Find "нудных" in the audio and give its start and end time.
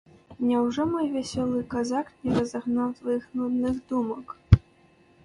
3.43-3.75